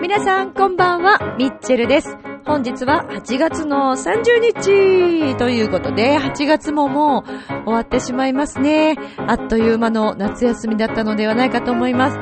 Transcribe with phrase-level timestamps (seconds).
[0.00, 2.31] 皆さん、こんばんは、ミッチェルです。
[2.52, 8.94] 本日は8月の30日ということで、8月ももう終わってしまいますね。
[9.26, 12.18] あっという間の夏休みだったのではないかと思います。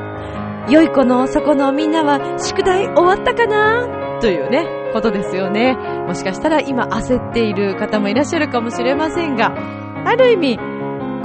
[0.71, 4.19] 良い子のそこのみんなは宿題終わったかな？
[4.21, 5.75] というね、ことですよね。
[6.07, 9.53] もしかしたら今焦っている方もいらっしゃるかもしれませんが、
[10.05, 10.59] ある意味、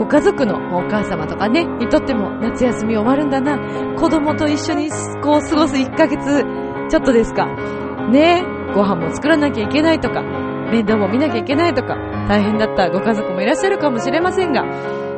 [0.00, 3.56] ご家族のお母様とかね、にとっても夏休み終わるんだな。
[3.94, 4.90] 子供と一緒に
[5.22, 6.42] こう過ごす1ヶ月
[6.90, 7.46] ちょっとですか？
[8.10, 8.44] ね
[8.76, 10.22] ご飯も作らなきゃいけないとか、
[10.70, 11.96] 面倒も見なきゃいけないとか、
[12.28, 14.64] 大変だったご家族もいらっしゃるかもしれませんが、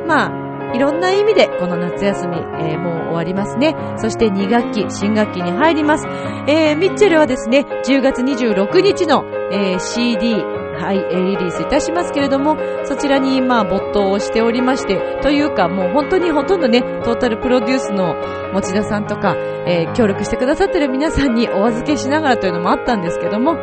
[0.07, 0.31] ま
[0.71, 3.75] あ、いろんな意味でこの夏休み、えーもう終わりますね。
[3.97, 6.07] そして2学期、新学期に入ります。
[6.47, 10.35] えー、ミッチェルはですね、10月26日の、えー CD、
[10.79, 18.15] はい、えーリリースいたしますけれども、そちらにまあ没頭をしておりまして、というかもう本当にほとんどね、トータルプロデュースの
[18.53, 19.35] 持田さんとか、
[19.67, 23.57] えー協力してくださってる皆さんにお預けしながらというのもあったんですけども、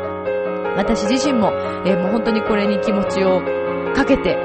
[0.77, 1.53] 私自身も、
[1.86, 3.41] えーもう本当にこれに気持ちを
[3.95, 4.36] かけて、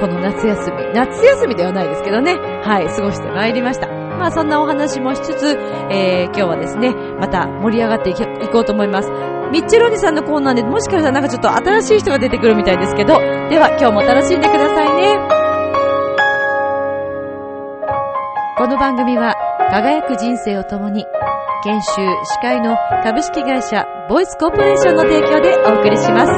[0.00, 3.95] この夏休み、夏休みではないですけどね、はい、過ごしてまいりました。
[4.18, 5.58] まあそんなお話もしつつ、
[5.90, 9.10] えー今日はですね、また盛り上がっていきいこうと思います。
[9.52, 15.16] ミッチェロニさんのコーナーでもしかしたらなんかちょっと新しい人が出てくるみたいですけど、では今日も楽しんでくださいね。
[18.58, 19.34] この番組は
[19.70, 21.06] 輝く人生を共に
[21.62, 21.92] 研修
[22.24, 26.32] 司会の株式会社ボイスコーポレーションの提供でお送りします。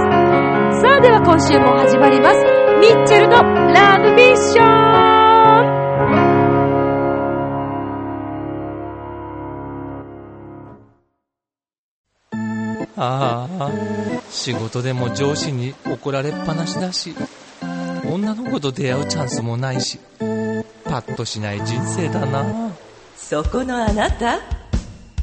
[0.83, 2.37] さあでは今週も始まります。
[2.81, 3.43] ミッチェルの
[3.73, 4.88] ラブミッション
[13.01, 13.71] ああ、
[14.31, 17.15] 仕事でも上司に怒られっぱなしだし、
[18.11, 20.01] 女の子と出会うチャンスもないし、
[20.85, 22.73] パッとしない人生だな。
[23.17, 24.41] そこのあなた？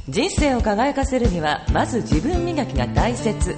[0.07, 3.55] 人生を輝かせるにはまず自分磨きが大切。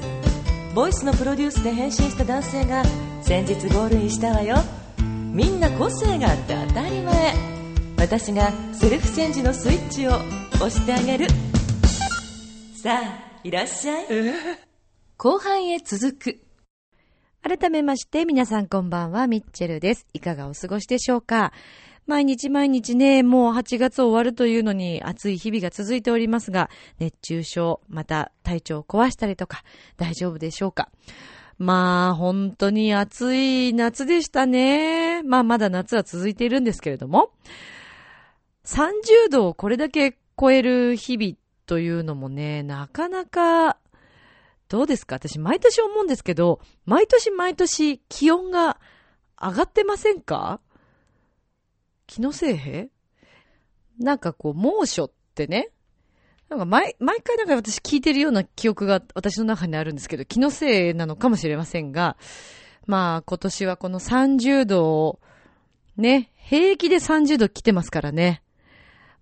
[0.73, 2.83] ボイスのプロデュースで変身した男性が
[3.21, 4.55] 先日ゴールインしたわよ。
[4.97, 7.35] みんな個性があって当たり前。
[7.97, 10.11] 私がセルフチェンジのスイッチを
[10.55, 11.27] 押してあげる。
[12.81, 14.05] さあいらっしゃい
[15.17, 16.39] 後半へ続く
[17.43, 20.07] 改めまして皆さんこんばんは、ミッチェルです。
[20.13, 21.53] いかがお過ごしでしょうか？
[22.07, 29.63] 毎日毎日ね、もう8月終わるというのに暑い日々が続いておりますが、熱中症、また体調を壊したりとか
[29.97, 30.89] 大丈夫でしょうか？
[31.57, 35.23] まあ、本当に暑い夏でしたね。
[35.23, 37.31] まあ、まだ夏は続いているんですけれども。
[38.65, 41.33] 30度をこれだけ超える日々
[41.67, 43.77] というのもね、なかなか
[44.69, 45.15] どうですか？
[45.17, 48.79] 私、毎年思うんですけど、毎年毎年気温が
[49.39, 50.59] 上がってませんか？
[52.07, 52.89] 気のせいへ？
[53.99, 55.69] なんかこう、猛暑ってね、
[56.49, 62.15] なんか毎、毎回なんか私聞いてるような記憶が私の中にあるんですけど、気のせいなのかもしれませんが、
[62.85, 65.19] まあ今年はこの30度を、
[65.97, 68.41] ね、平気で30度来てますからね。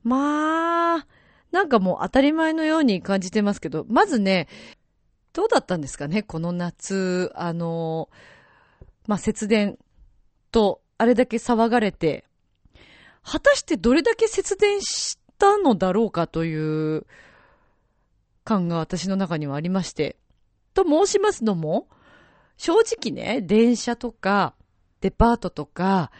[0.03, 1.07] まあ、
[1.55, 4.49] なんかもう当たり前のように感じてますけど、まずね、
[5.31, 8.09] どうだったんですかねこの夏、あの、
[9.07, 9.77] まあ、節電
[10.51, 12.25] と、あれだけ騒がれて、
[13.23, 17.05] 果たしてどれだけ節電したのだろうかという
[18.43, 20.17] 感が私の中にはありまして。
[20.73, 21.87] と申しますのも、
[22.57, 24.55] 正直ね、電車とか、
[24.99, 26.11] デパートとか、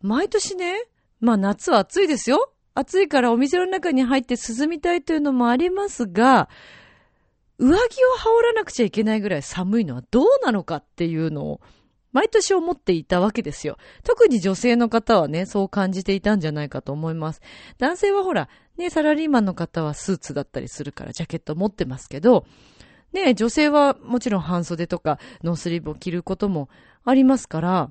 [0.00, 0.82] 毎年ね、
[1.20, 2.51] まあ夏は暑いですよ。
[2.74, 6.48] 暑いからお店の中に入って涼みたいというのもありますが、
[7.58, 11.60] 上着を羽織らなくちゃいけないぐらい寒いのはどうなのかっていうのを、
[12.12, 13.78] 毎年思っていたわけですよ。
[14.04, 17.40] 特に女性の方はね、そう感じていたんじゃないかと思います。
[17.78, 22.44] 男性はほら、ね、サラリーマンの方はスーツだったりするからジャケット持ってますけど、
[23.12, 26.68] ね、女性はもちろん半袖とかノースリーブを着ることも
[27.04, 27.90] ありますから、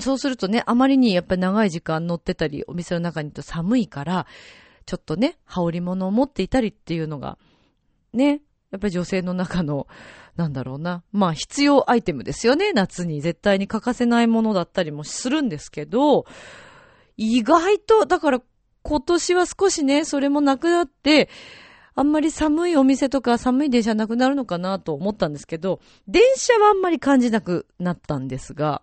[0.00, 4.26] そうするとね、あまりにやっぱり長い時間乗ってたり、お店の中にいると寒いから、
[4.86, 7.38] ちょっとね、羽織物を持っていたりっていうのが、
[8.12, 8.40] ね、
[8.70, 9.88] やっぱり女性の中の、
[10.36, 11.02] なんだろうな。
[11.10, 12.72] まあ必要アイテムですよね。
[12.72, 16.24] 夏に絶対に欠かせないものだったりもするんですけど、
[17.16, 18.42] 意外と、だから
[18.82, 21.28] 今年は少しね、それもなくなって、
[21.96, 28.82] あんまり寒いお店とか寒い電車なくなるのかなと思ったんですけど、電車はあんまり感じなくなったんですが、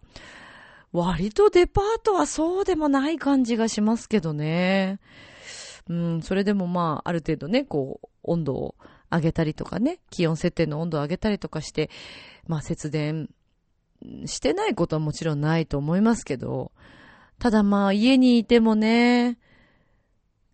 [0.93, 4.99] 割とデパートはそうでもない感じがしますけどね。
[5.89, 8.75] うん、それでもまあ、ある程度ね、こう、温度を
[9.09, 11.89] 上げたりとかね、気温設定の温度を上げたりとかして、
[12.45, 13.29] まあ節電
[14.25, 16.71] してないことはもちろんないと思いますけど、
[17.39, 19.37] ただまあ家にいてもね、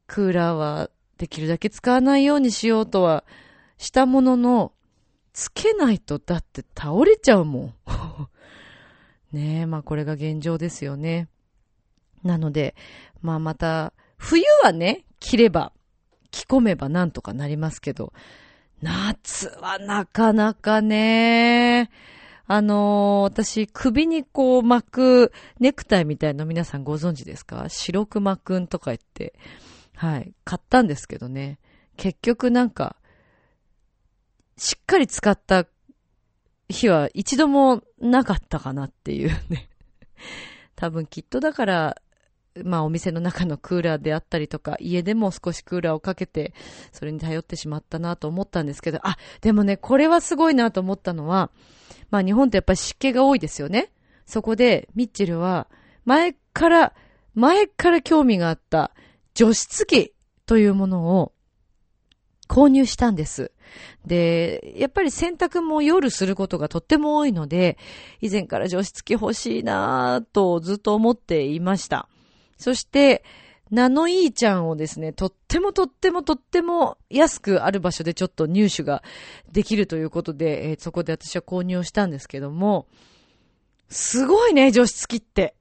[0.08, 3.24] クーラーはできるだけ使わないようにしようとは
[3.78, 4.74] したものの、
[5.34, 7.74] つけないとだって倒れちゃうもん。
[9.34, 11.28] ねえ、まあこれが現状ですよね。
[12.24, 12.76] なので、
[13.22, 15.74] まあまた、冬はね、着れば、
[16.32, 18.14] 着込めばなんとかなりますけど、
[18.82, 21.90] 夏はなかなかね、
[22.46, 27.70] あのー、私、首にこう巻くネクタイみたいの皆さんご存知ですか？
[27.70, 29.34] 白熊くんとか言って、
[29.96, 31.60] はい、買ったんですけどね。
[31.96, 32.98] 結局なんか、
[34.58, 35.66] しっかり使った
[36.68, 39.70] 日は一度もなかったかなっていうね。
[40.76, 42.02] 多分きっとだから、
[42.64, 46.54] まあお店の中のクーラーであったりとか、家でも少しクーラーをかけて、
[46.92, 51.50] それに頼ってしまったなと思ったんですけど、あ、でもね、これはすごいなと思ったのは、
[52.12, 53.92] まあ日本ってやっぱり湿気が多いですよね。
[54.26, 55.68] そこで、ミッチェルは、
[56.06, 56.94] 前から、
[57.34, 58.92] 前から興味があった
[59.34, 60.14] 除湿機
[60.46, 61.32] というものを
[62.48, 63.53] 購入したんです。
[64.06, 67.78] で、やっぱり洗濯も夜することがとっても多いので、
[68.22, 72.08] 以前から除湿機欲しいなぁとずっと思っていました。
[72.58, 73.24] そして、
[73.72, 79.02] ナノイーちゃんをですね、とってもとってもとっても安くある場所でちょっと入手が
[79.52, 82.88] できるということで、えー、そこで私は購入をしたんですけども、
[83.90, 85.56] すごいね、除湿機って。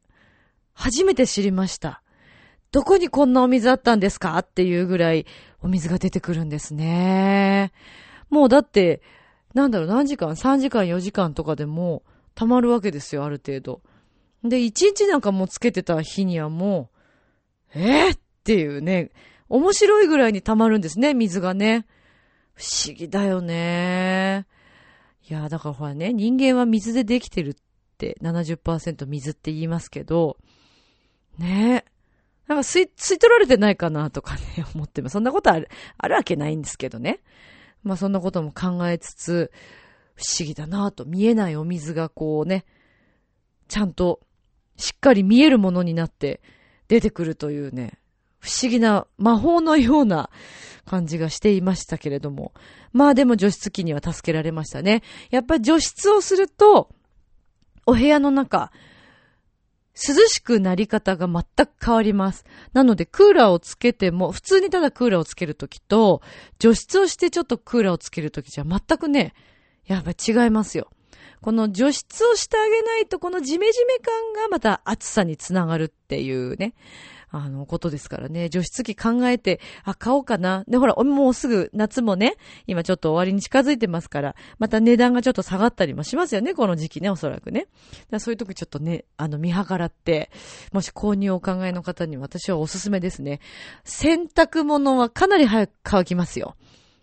[0.74, 2.02] 初めて知りました。
[2.70, 4.38] どこにこんなお水あったんですか？
[4.38, 5.26] っていうぐらい
[5.62, 7.72] お水が出てくるんですね。
[8.30, 9.00] もうだって、
[9.54, 12.02] なんだろう、何時間 ?3 時間、4時間とかでも
[12.34, 13.82] 溜まるわけですよ、ある程度。
[14.42, 16.90] で、1日なんかもつけてた日にはも
[17.74, 19.10] う、えー、っていうね、
[19.48, 21.86] 面白いぐらいに溜まるんですね、水がね。
[22.54, 24.46] 不思議だよね。
[25.28, 27.54] いや、だからほらね、人間は水でできてるっ
[27.98, 30.36] て70%水って言いますけど、
[31.38, 31.84] ね
[32.46, 34.40] なんか吸い、吸い取られてないかなとかね、
[34.74, 35.12] 思ってます。
[35.12, 35.68] そんなことある、
[35.98, 37.20] あるわけないんですけどね。
[37.82, 39.52] まあそんなことも考えつつ、
[40.14, 42.64] 不思議だなと、見えないお水がこうね、
[43.68, 44.20] ちゃんと
[44.76, 46.40] しっかり見えるものになって
[46.88, 47.98] 出てくるというね、
[48.38, 50.28] 不思議な魔法のような
[50.84, 52.52] 感じがしていましたけれども。
[52.92, 55.02] まあでも除湿機には助けられましたね。
[55.30, 56.90] やっぱり除湿をすると、
[57.86, 58.72] お部屋の中、
[59.94, 62.44] 涼しくなり方が全く変わります。
[62.72, 66.22] なので、クーラーをつけても、普通にただクーラーをつけるときと、
[66.58, 69.34] 除湿をしてちょっとクーラーをつけるときじゃ全くね、
[69.86, 70.88] やっぱ違いますよ。
[71.42, 76.74] この除湿をしてあげないと、このジメジメ感がまた暑さにつながるっていうね。
[77.34, 78.50] あの、ことですからね。
[78.50, 80.64] 除湿機考えて、あ、買おうかな。
[80.68, 82.36] で、ほら、もうすぐ夏もね、
[82.66, 87.68] 今ちょっと終わりに近づいてますから、また値段がちょっと下がったりもしますよね、この時期ね、おそらくね。
[88.18, 90.30] そういう時ちょっとね、あの、見計らって、
[90.72, 93.40] もし購入をお考えの方に私はおすすめですね。
[93.84, 96.54] 洗濯物はかなり早く乾きますよ。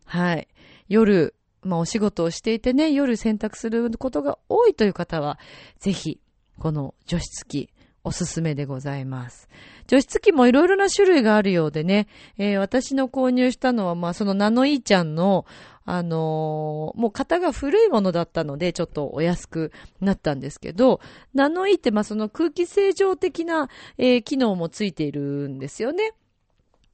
[0.06, 0.48] はい。
[0.90, 1.34] 夜、
[1.64, 5.40] まあお仕事をしていてね、夜洗濯することが多いという方は、
[5.80, 6.20] ぜひ、
[6.60, 7.70] この除湿機、
[8.04, 9.50] おすすめでございます。
[9.88, 15.46] 除湿機もいろいろな種類があるようでね、えー、私の購入したのは、まあそのナノイーちゃんの、
[15.86, 21.02] あのー、もう型が古いものだったので、ちょっとお安くなったんですけど、
[21.34, 26.14] ナノイーって、まあその空気清浄的な、えー、機能もついているんですよね。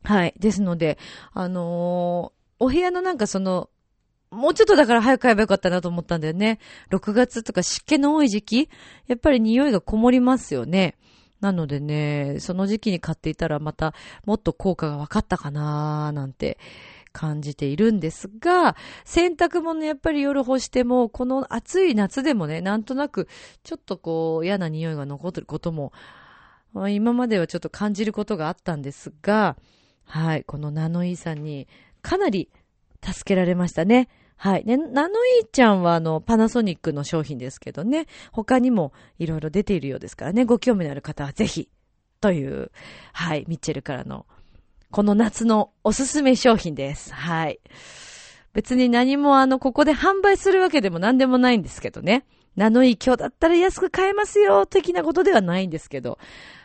[0.03, 0.33] はい。
[0.39, 0.97] ですので、
[1.33, 3.69] あのお部屋のなんかその、
[4.31, 6.59] もうちょっとだから早く買えばよかったなと思ったんだよね。
[6.91, 8.69] 6月とか湿気の多い時期、
[9.07, 10.95] やっぱり匂いがこもりますよね。
[11.41, 13.93] なのでね、その時期に買っていたらまた
[14.25, 16.57] もっと効果が分かったかなーなんて
[17.11, 23.27] 感じているんですが、洗濯物やっぱり夜干しても、この暑い夏でもね、なんとなく
[23.63, 25.93] ちょっとこう嫌な匂いが残ってることも、
[26.89, 29.55] 今まではちょっと感じることがあったんですが、
[30.03, 31.67] はい、このナノイーさんに
[32.01, 32.49] かなり
[33.03, 34.09] 助けられましたね。
[34.37, 34.65] はい。
[34.65, 41.69] ね、ナノイーちゃんはあの、パナソニックの商品ですけどね、他にもいろいろ出ているようですからね、ご興味のある方はぜひ、
[42.21, 42.71] という、
[43.13, 44.25] はい、ミッチェルからの、
[44.91, 47.13] この夏のおすすめ商品です。
[47.13, 47.59] はい。
[48.53, 52.25] 別に何もあの、ここで販売するわけでも何でもないんですけどね。
[52.55, 56.17] ナノイー今日だったら安く買えますよ、的なことではないんですけど。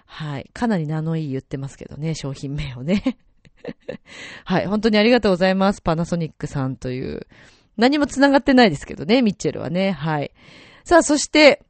[0.06, 0.50] はい。
[0.52, 3.18] かなりナノイー言ってますけどね、商品名をね。
[4.44, 4.66] はい。
[4.66, 5.82] 本当にありがとうございます。
[5.82, 7.26] パナソニックさんという。
[7.76, 9.92] 何も繋がってないですけどね、ミッチェルはね。
[9.92, 10.32] はい。
[10.84, 11.62] さあ、そして、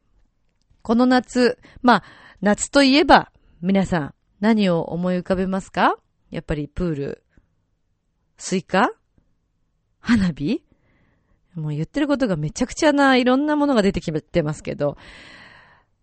[0.81, 2.03] この夏、まあ、
[2.41, 5.97] 夏といえば、皆さん、何を思い浮かべますか？
[6.31, 7.23] やっぱりプール、
[8.37, 8.91] スイカ？
[9.99, 10.63] 花火？
[11.53, 14.97] もう言ってることがめちゃくちゃないろんなものが出てきてますけど、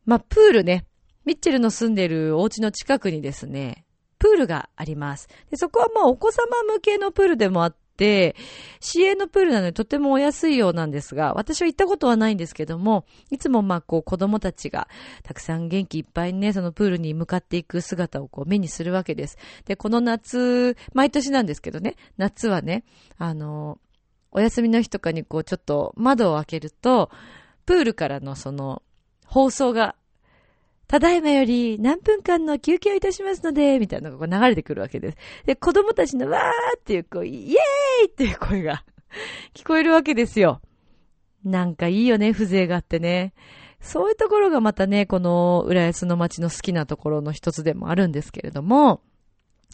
[0.05, 0.87] まあ、プールね、
[1.25, 3.85] ミッチェルの住んでるお家の近くにですね、
[4.19, 5.29] プールがあります。
[5.51, 8.37] でそこはまあお子様向けのプールでもあって、
[8.81, 14.89] 市営のプールなのでとてもお安いようなんですが、私は行ったことはないんですけども、いつもまあこう子供たちが
[15.25, 19.37] たくさん元気いっぱいにね、そのプールに向かっていく姿をこう目にするわけです。
[19.65, 22.85] で、この夏、毎年なんですけどね、夏はね、
[23.19, 23.79] あの、
[24.31, 27.11] お休みの日とかにこうちょっと窓を開けると、
[27.67, 28.83] プールからのその
[29.27, 29.95] 放送が
[30.89, 35.19] ただいまより何分間の休憩をいたしますので、みたいなのが流れてくるわけです。
[35.45, 38.85] で、子供たちのわーっていう、こう、イエーイっていう声が
[39.55, 40.63] 聞こえるわけですよ。
[41.45, 43.35] なんかいいよね、風情があってね。
[43.81, 49.03] そういうところがまたね、この浦安の街の好きなところの一つでもあるんですけれども、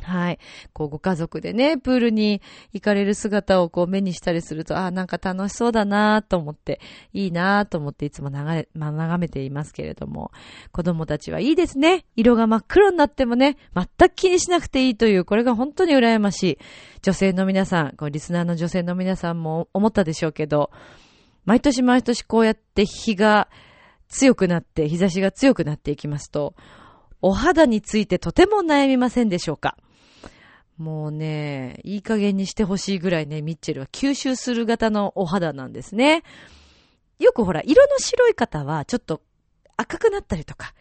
[0.03, 0.39] はい。
[0.73, 6.81] こう、ご家族でね、プールに行かれる姿をこう目にしたりすると、ああ、なんか楽しそうだなと思って、
[7.13, 10.33] いいなと思っていつも眺め、まあ、眺めていますけれども、
[10.73, 12.05] 子供たちはいいですね。
[12.17, 16.59] 色が真っ黒になってもね、全く気にしなくていいという、これが本当に羨ましい。
[17.03, 20.71] 女性の皆さん、こうリスナーの女性の皆さんも思ったでしょうけど、
[21.45, 23.49] 毎年毎年こうやって日が
[24.09, 26.55] 強くなって、日差しが強くなっていきますと、
[27.27, 29.79] お肌についてとても悩みませんでしょうか？
[30.77, 36.23] もうね、いい加減にしてほしいぐらいね、ミッチェルは吸収する型のお肌なんですね。
[37.19, 39.23] よくほら、色の白い方はちょっと
[39.79, 40.75] 赤くなったりとか、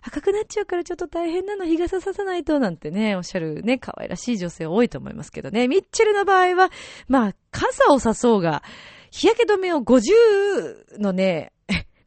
[0.00, 5.68] 赤くなっちゃうからちょっと大変なの、日傘ささないと、なんてね、おっしゃるね、可愛らしい女性多いと思いますけどね。
[5.68, 6.70] ミッチェルの場合は、
[7.06, 8.62] まあ、傘をさそうが、
[9.10, 11.52] 日焼け止めを50のね、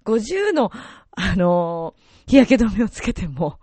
[0.05, 0.71] 50の、
[1.11, 3.59] あのー、日焼け止めをつけても、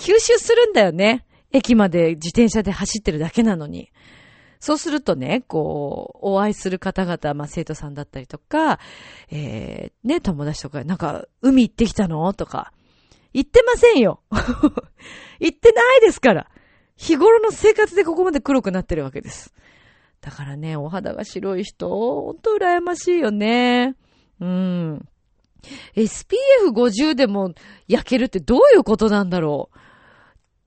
[0.00, 1.26] 吸収するんだよね。
[1.52, 3.92] 駅まで自転車で走ってるだけなのに。
[4.58, 8.78] そうするとね、こう、お会いする方々、まあ、生徒さんだったりとか、
[9.30, 12.32] えー、ね、友達とか、なんか、海行ってきたの？
[12.34, 12.72] とか、
[13.32, 14.20] 行ってませんよ
[15.40, 16.48] 行ってないですから
[16.96, 19.54] 日頃の生活でここまで黒くなってるわけです。
[20.20, 23.94] だからね、お肌が白い人、ほんと羨ましいよね。
[24.38, 25.08] うん。
[25.94, 27.54] SPF50 でも
[27.88, 29.78] 焼けるってどういうことなんだろう？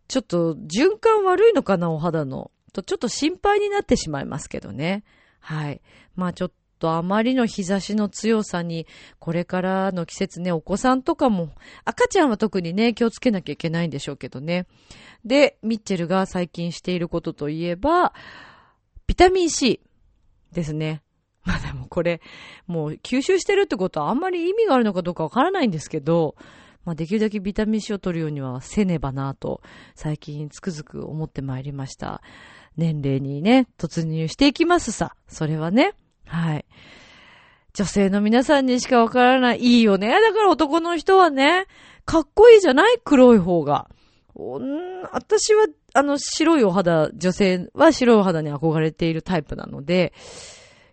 [0.07, 2.51] ちょっと循環悪いのかな、お肌の。
[2.73, 5.03] と、ちょっと心配になってしまいますけどね。
[5.39, 5.81] はい。
[6.15, 8.87] まあちょっとあまりの日差しの強さに、
[9.19, 11.49] これからの季節ね、お子さんとかも、
[11.85, 14.67] 赤ちゃんは特にね、気をつけなきゃいけないんでしょうけどね。
[15.23, 18.13] で、ミッチェルが最近していることといえば、
[19.07, 19.79] ビタミン C
[20.51, 21.01] ですね。
[21.45, 22.21] まあでもこれ、
[22.67, 26.35] もう吸収してるってことはあんまり意味があるのかどうかわからないんですけど、
[26.85, 29.61] まあ、できるだけビタミン C を取るようにはせねばなと、
[29.95, 32.21] 最近つくづく思ってまいりました。
[32.75, 35.15] 年齢にね、突入していきますさ。
[35.27, 35.93] それはね。
[36.25, 36.65] はい。
[37.73, 39.59] 女性の皆さんにしかわからない。
[39.59, 40.09] いいよね。
[40.09, 41.65] だから男の人はね、
[42.05, 42.99] かっこいいじゃない？
[43.03, 43.89] 黒い方が。
[45.11, 50.13] 私は、あの、白いお肌、女性は白いお肌に憧れているタイプなので、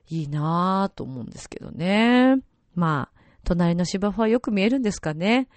[0.09, 2.37] いいなぁと思うんですけどね。
[2.75, 5.49] まあ、隣の芝生はよく見えるんですかね。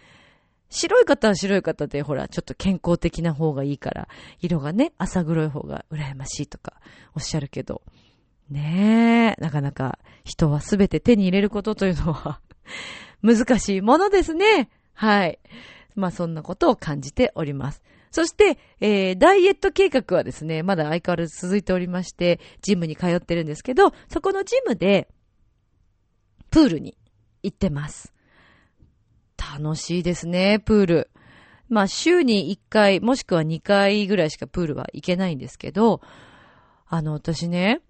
[0.74, 4.08] 白い方は白い方で、ほら、ちょっと健康的な方がいいから、
[4.42, 6.74] 色がね、浅黒い方が羨ましいとか
[7.16, 7.84] おっしゃるけど、
[8.50, 12.42] ねえ、なかなか人はすべて手に入れることというのは
[13.24, 14.70] 難しいものですね。
[14.94, 15.40] はい。
[15.96, 17.82] まあそんなことを感じております。
[18.12, 25.08] そして、えー、ダイエット計画はですね、まだ相変わらず続いておりまして、ジムに通ってるんですけど、そこのジムで、
[26.52, 26.96] プールに
[27.42, 28.13] 行ってます。
[29.60, 31.10] 楽しいですね、プール。
[31.70, 36.02] まあ、週に1回、もしくは2回ぐらいしかプールは行けないんですけど、
[36.88, 37.82] あの、私ね、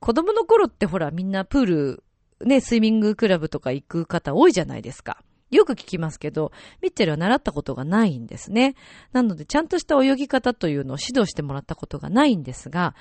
[0.00, 2.04] 子供の頃ってほら、みんなプール、
[2.44, 5.22] ね、スイミングクラブとか行く方多いじゃないですか。
[5.50, 8.74] よく聞きますけど、ミッチェルは習ったことがないんですね。
[9.12, 12.96] なので、ちゃんとした泳ぎ方というのを指導してもらったことがないんですが、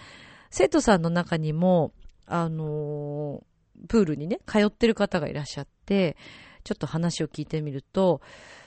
[0.49, 1.93] 生徒さんの中にも、
[2.27, 6.17] あのー、プールにね、通ってる方がいらっしゃって、
[6.63, 8.21] ちょっと話を聞いてみると、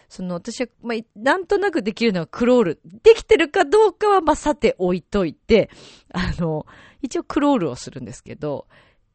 [0.09, 2.81] その私は、まあ、なんとなくできるのはクロール。
[3.03, 5.71] できてるかどうかは、まあ、さて置いといて、
[6.13, 6.67] あの、
[7.03, 8.67] 一応クロールをするんですけど、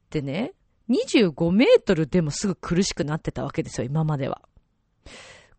[0.09, 0.53] でね、
[0.89, 4.41] 25メートルでもすぐ苦しくなってたわけですよ、今までは。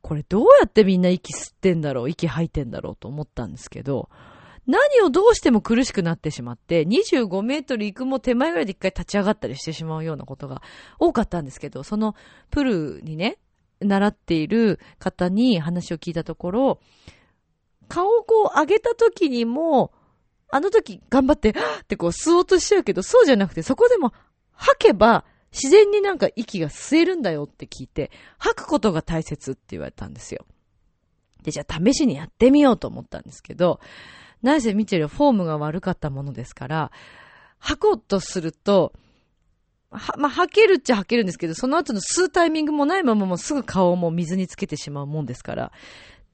[0.02, 4.08] これどうやってみんな息吸ってんだろう、息吐いてんだろうと思ったんですけど、
[4.70, 10.62] 何をどうしても苦しくなってしまって、25メートル行くも手前ぐらいで一回立ち上がったりしてしまうようなことが
[10.98, 12.14] 多かったんですけど、その
[12.50, 13.38] プルにね、
[13.80, 16.80] 習っている方に話を聞いたところ、
[17.88, 19.92] 顔をこう上げた時にも、
[20.48, 21.54] あの時頑張って、っ
[21.88, 24.12] てこう吸おうとしちゃうけど、そうじゃなくて、そこでも
[24.52, 30.46] 吐けば、自然になんか息が吸えるんだよって聞いて、吐くことが大切って言われたんですよ。
[31.42, 33.80] で、じゃあ試しにやってみようと思ったんですけど、
[34.42, 36.92] 何せミチェルフォームが悪かったものですから、
[37.58, 38.92] 吐こうとすると、
[39.90, 45.72] は、まあ、吐けるっちゃ吐けるんですけど、その後の吸うタイミングもないままもうすぐ顔も水につけてしまうもんですから、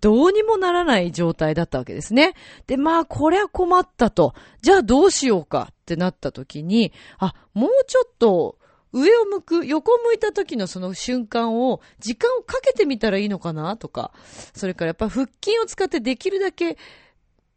[0.00, 2.34] どうにもならない状態だったわけですね。
[2.66, 4.34] で、まあ、こりゃ困ったと。
[4.60, 8.58] じゃあどうしようかってなった時に、あ、もうちょっと、
[8.92, 14.12] 上を向く、横を向いた時のその瞬間を、時間をかけてみたらいいのかなとか、
[14.54, 16.78] それからやっぱ腹筋を使ってできるだけ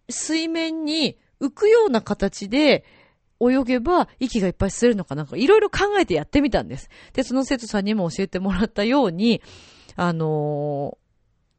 [0.09, 2.83] 水面に浮くような形で
[3.41, 6.89] 泳げば息がいっぱい吸えるのかなんかいろいろ考えてやってみたんです。
[7.13, 9.41] で、その生徒さんにも教えてもらったように、
[9.95, 10.97] あの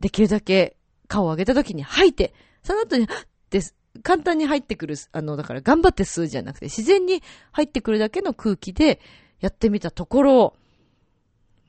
[0.00, 0.76] ー、できるだけ
[1.08, 3.08] 顔を上げた時に吐いて、その後に、
[3.50, 3.74] です。
[4.02, 9.00] 簡単に入ってくる、あの、だから頑張って吸うじゃなくて、自然に入ってくるだけの空気で
[9.40, 10.56] やってみたところ、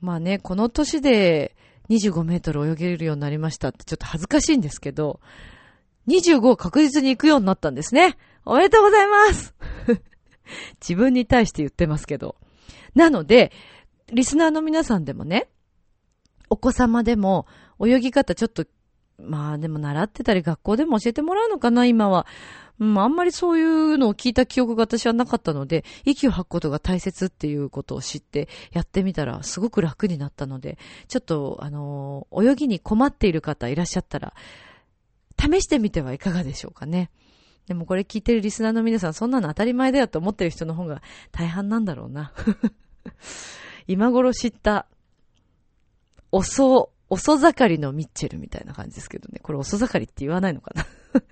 [0.00, 1.56] まあね、この年で
[1.90, 5.20] 25メートル泳げるようになりましたってちょっと恥ずかしいんですけど、
[6.08, 8.16] 25を確実に行くようになったんですね。
[8.44, 9.54] おめでとうございます
[10.80, 12.36] 自分に対して言ってますけど。
[12.94, 13.52] なので、
[14.12, 15.48] リスナーの皆さんでもね、
[16.50, 17.46] お子様でも
[17.84, 18.66] 泳ぎ方ちょっと、
[19.18, 22.26] まあでも習ってたり学校でも教えてもらうのかな、今は。
[22.80, 30.78] うん、あんまりそういうのを聞いた記憶が私はなかったので、息を吐くことが大切っていうことを知ってやってみたらすごく楽になったので、
[31.08, 34.34] ちょっと、あの泳ぎに困っている方いらっしゃったら、
[35.50, 37.10] 試してみてはいかがでしょうかね。
[37.66, 42.32] でもこれ聞いてるリスナーの皆さん、そんなの当たり前だよと思ってる人の方が大半なんだろうな。
[43.86, 44.86] 今頃知った、
[46.30, 49.40] 遅、遅盛りのミッチェルみたいな感じですけどね。
[49.42, 50.86] これ遅盛りって言わないのかな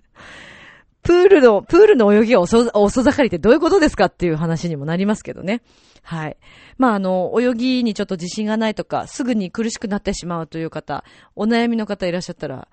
[1.02, 5.62] プールの、プールの泳ぎが遅、遅盛りってどういうことですかっていう話にもなりますけどね。
[6.02, 6.36] はい。
[6.76, 12.68] まあ、あの、泳ぎにちょっと自信がないとか、すぐに苦しくなってしまうという方、お悩みの方いらっしゃったら、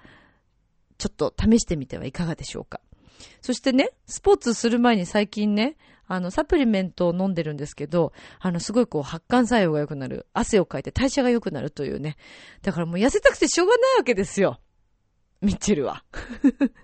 [0.98, 2.82] ちょっと試してみてはいかがでしょうか。
[3.42, 10.26] そしてね、スポーツする前に最近ね、あの、サプリメントを飲んでるんですけど、あの、すごいこう、発汗作用が良くなる。
[10.34, 12.16] 汗をかいて代謝が良くなるというね。
[12.62, 14.60] だからもう痩せたくてしょうがないわけですよ。
[15.42, 16.04] ミッチェルは。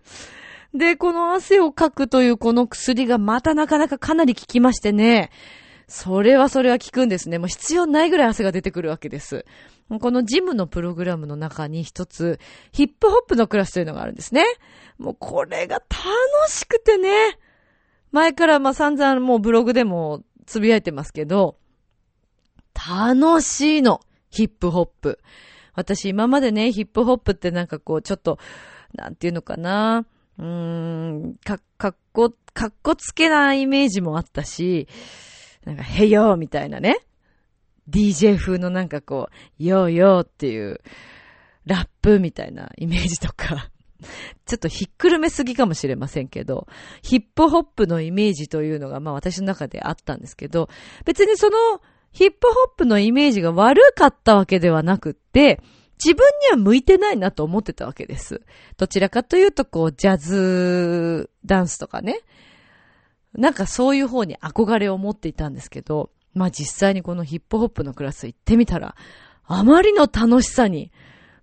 [0.73, 5.31] で、この汗をかくというこの薬がまたなかなかかなり効きましてね。
[5.87, 7.37] それはそれは効くんですね。
[7.37, 9.45] もう必要ないぐらい汗が出てくるわけです。
[9.99, 12.39] このジムのプログラムの中に一つ、
[12.71, 14.43] ヒップホップのクラスというのがあるんですね。
[14.97, 15.91] もうこれが楽
[16.47, 17.37] しくてね。
[18.11, 21.57] 前からまあ散々もうブログでもつぶやいてますけど、
[22.73, 24.01] 楽しいの。
[24.29, 25.19] ヒップホップ。
[25.75, 28.39] 私今までね、ヒップホップってなんかこう、ちょっと、
[28.93, 30.05] なんていうのかな。
[30.37, 34.87] うーん、か、かっこ、かっこつけなイメージもあったし、
[35.65, 36.99] なんか、へよーみたいなね。
[37.89, 40.81] DJ 風のなんかこう、よーよーっていう、
[41.65, 43.69] ラップみたいなイメージとか、
[44.45, 46.67] ちょっとひっくるめすぎかもしれませんけど、
[47.01, 50.69] ヒップホップのイメージというのがまあ私の中であったんですけど、
[51.05, 51.57] 別にその
[52.11, 55.61] ヒップホップのイメージが悪かったわけではなくって、
[56.03, 58.41] 自分には向いてないなと思ってたわけです。
[58.77, 62.21] どちらかというとこう、ジャズダンスとかね、
[63.33, 68.95] なんかそういう方に憧れを持っていたんですけど、まあ実際にこのヒップホップのクラス行ってみたら、
[69.45, 70.91] あまりの楽しさに、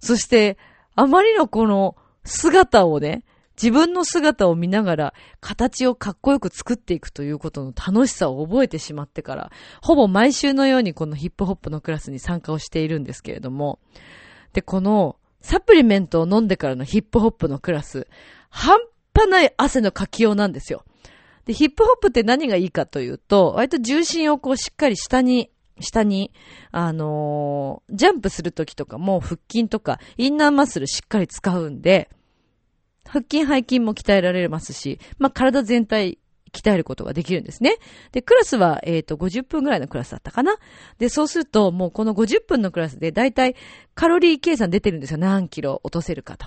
[0.00, 0.58] そして
[0.94, 3.24] あまりのこの姿をね、
[3.60, 9.50] 自分の姿を見ながら形をかっこよく作っていくということの楽しさを覚えてしまってから、
[9.82, 13.78] ほぼ毎週のようにこのヒップホップのクラスに参加をしているんですけれども、
[14.54, 18.08] で、このサプリメントを飲んでからのヒップホップのクラス、
[18.48, 18.78] 半
[19.14, 20.84] 端ない汗のかきようなんですよ。
[21.50, 26.32] で、ヒップホップって何がいいかというと、割と重心をこうしっかり下に、下に、
[26.70, 32.08] あのー、ジャンプするときとかも腹筋とかインナーマッスルしっかり使うんで、
[33.04, 36.18] 腹筋背筋も鍛えられますし、まあ、体全体
[36.52, 37.78] 鍛えることができるんですね。
[38.12, 40.56] で、クラスは、えっ、ー、と、50分ぐらいのクラスだったかな。
[41.00, 43.56] で、そうすると、もうこの50分のクラスで、だいたい
[43.96, 45.18] カロリー計算出てるんですよ。
[45.18, 46.46] 何キロ落とせるかと。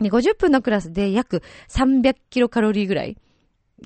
[0.00, 3.16] で、50分のクラスで約300キロカロリーぐらい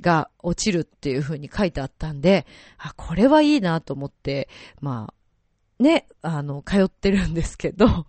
[0.00, 2.46] が落ちるっていう風に書いてあったんで、
[2.78, 4.48] あ、これはいいなと思って、
[4.80, 8.06] まあ、ね、あの、通ってるんですけど、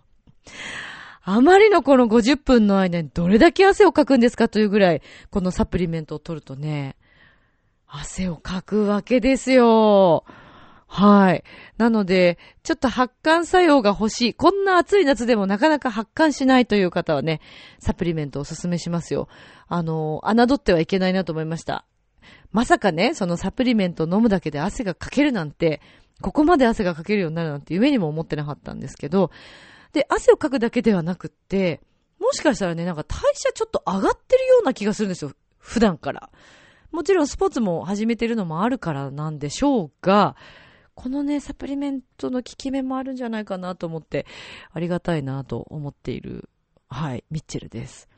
[1.22, 6.96] あまりのこの50分の間にどれだけ汗をかくんですかというぐらい、このサプリメントを取るとね、
[7.86, 10.24] 汗をかくわけですよ。
[10.90, 11.44] はい。
[11.76, 14.34] なので、ちょっと発汗作用が欲しい。
[14.34, 17.40] こんな暑い夏でもなかなか発汗しないという方はね、
[17.78, 19.28] サプリメントをおすすめしますよ。
[19.68, 21.84] あの、侮ってはいけないなと思いました。
[22.52, 25.82] まさかね、そのサプリメントを飲むだけで汗がかけるなんて、
[26.22, 29.30] ここまで汗がかけるようになるなんて夢にも思ってなかったんですけど、
[29.92, 31.80] で、汗をかくだけではなくって、
[32.18, 35.32] もしかしたらね、なんか代謝ちょっと上がってるような気がするんですよ。
[35.58, 36.30] 普段から。
[36.90, 40.34] もちろんスポーツも始めてるのもあるからなんでしょうが、
[40.98, 44.26] このね、サプリメントの効き目もあるんじゃないかなと思って、
[44.72, 46.48] ありがたいなと思っている、
[46.88, 48.08] はい、ミッチェルです。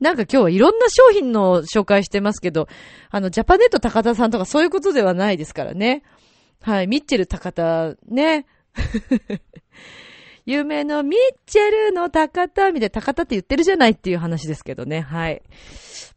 [0.00, 2.68] なんか今日はいろんな商品の紹介してますけど、
[3.10, 6.02] あの、ジャパネット高田さんとかそういうことではないですからね。
[6.60, 8.44] はい、ミッチェル高田、ね。
[10.44, 15.00] 有名のミッチェルの高田みたいな高田って言ってるじゃないっていう話ですけどね。
[15.00, 15.40] はい。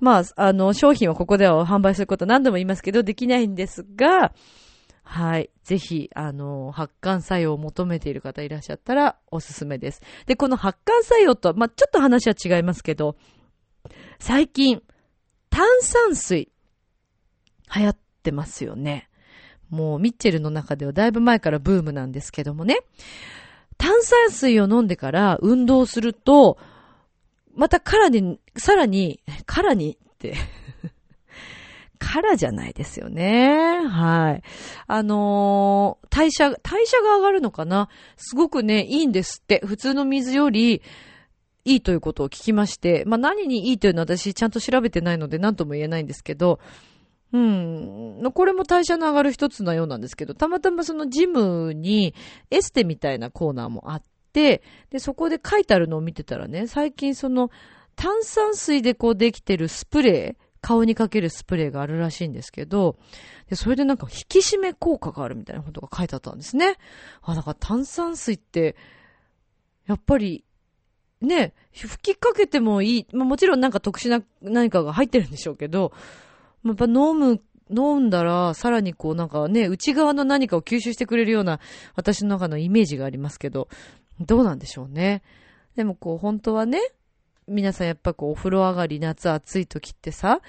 [0.01, 4.33] まあ、あの、商品はここでは販売すること何度も言いますけど、できないんですが、
[5.09, 5.49] はい。
[5.63, 10.03] ぜひ、あの、発汗作用を求めている方いらっしゃったらおすすめです。
[10.27, 13.15] で、この発汗作用とは、まあ、ちょっと話は違いますけど、
[14.19, 14.83] 最近、
[15.49, 16.51] 炭酸水、
[17.75, 19.09] 流行ってますよね。
[19.71, 22.77] もう、ミッチェルの中ではだいぶ前からブームなんですけどもね。
[23.79, 26.59] 炭酸水を飲んでから運動すると、
[27.55, 30.35] またからに、さらに、からにって、
[31.99, 33.85] からじゃないですよね。
[33.87, 34.43] はい。
[34.87, 37.89] あのー代謝、代謝が上がるのかな？
[38.17, 39.61] すごくね、いいんですって。
[39.63, 40.81] 普通の水より、
[41.65, 46.59] いいということを聞きまして、まあ何にいいというのは私ちゃんと調べてないので何とも言えないんですけど、
[47.31, 48.31] うん。
[48.33, 52.15] これも代謝の上がる一つのようなんですけど、たまたまそのジムに
[52.49, 57.51] エステみたいなコーナーもあって、で、そこで書いてあるのを見てたらね、最近その
[57.95, 62.97] 炭酸水でこうできてるスプレー、顔にかけるスプレーがあるらしいんですけど、
[63.49, 66.75] で、それでなんか引き締め効果があるみたいなことが書いてあったんですね。
[67.21, 68.75] あ、だから炭酸水って、
[69.87, 70.43] やっぱり、
[71.21, 73.07] ね、吹きかけてもいい。
[73.13, 75.91] まあ、もちろんなんか特殊な何かが入ってるんでしょうけど、
[76.63, 81.59] やっぱ飲む、飲んだら、さらにこうなんかね、内側の何かを吸収してくれるような、
[81.95, 83.67] 私の中のイメージがありますけど、
[84.19, 85.23] どうなんでしょうね。
[85.75, 86.79] でもこう、本当はね、
[87.49, 90.41] 皆さんやっぱこう、お風呂上がり夏暑い時ってさ、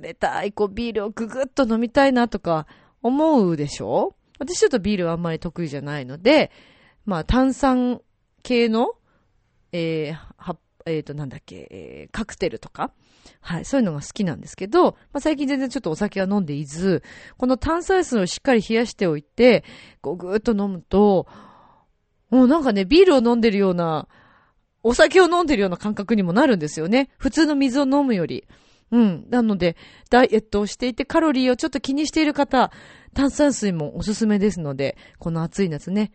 [0.00, 2.66] 冷たいこうビールをぐぐっと飲みたいなとか
[3.02, 4.14] 思うでしょ？
[4.38, 6.50] 私ちょっとビールはあんまり得意じゃないので、
[7.04, 8.00] まあ炭酸
[8.42, 8.92] 系の、
[9.72, 10.56] えー、は、
[10.86, 12.92] えっ、と、なんだっけ、えーカクテルとか、
[13.40, 17.02] はい、そういうのが好きなんですけど、まあ、最近全然ちょっとお酒は飲んでいず、
[17.36, 19.64] この炭酸水をしっかり冷やしておいて、
[20.00, 21.26] こうぐーっと飲むと、
[22.30, 24.08] もうなんかね、ビールを飲んでるような、
[24.82, 27.10] お酒を飲んでるような感覚にもなるんですよね。
[27.18, 28.46] 普通の水を飲むより。
[28.90, 29.26] うん。
[29.28, 29.76] なので、
[30.10, 32.70] ダイエットをしていてカロリーをちょっと気にしている方、
[33.14, 36.12] 炭酸水もおすすめですので、この暑い夏ね、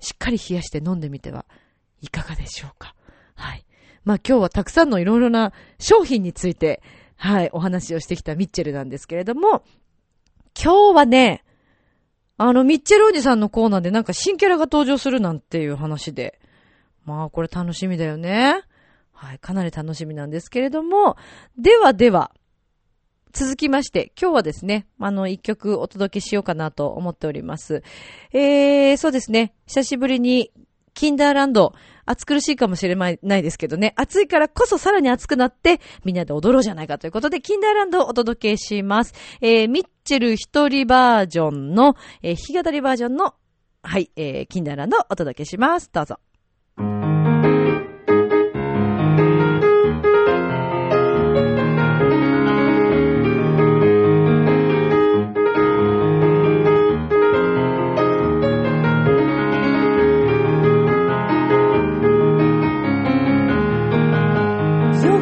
[0.00, 1.46] しっかり冷やして飲んでみては
[2.00, 2.94] いかがでしょうか。
[3.34, 3.66] はい。
[4.04, 6.82] まあ今日はたくさんのいろいろな商品について、
[7.16, 9.64] はい、お話をしてきたミッチェルなんですけれども、
[10.54, 11.44] 今日はね、
[12.38, 16.38] あの、ミッチェルおじさんのコーナーでなんか新キャラが登場するなんていう話で、
[17.06, 18.60] まあこれ楽しみだよね。
[19.12, 21.16] はい、かなり楽しみなんですけれども、
[21.56, 22.32] ではでは、
[23.32, 27.82] 続きまして、今日はですね、あの、一曲お届けしようかなと思っております。
[28.32, 30.52] えー、そうですね、久しぶりに、
[30.94, 31.74] キンダーランド、
[32.06, 39.12] 暑苦しいかもしれないですけどね、暑いからこそさらに暑くなって、みんなで踊ろうじゃないかということで、キンダーランドをお届けします。
[39.42, 43.34] えー、ミッチェル一人バージョンの、えー、弾き語りバージョンの、
[43.82, 45.90] はい、えー、キンダーランドをお届けします。
[45.92, 46.18] どうぞ。
[46.78, 46.84] よ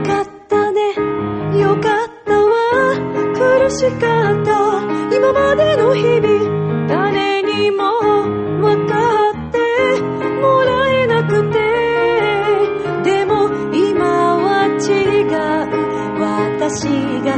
[0.03, 0.81] かったね。
[1.61, 2.51] よかったわ。
[3.35, 4.83] 苦しかった。
[5.15, 7.94] 今までの日々誰にも
[16.67, 16.87] 私
[17.21, 17.37] が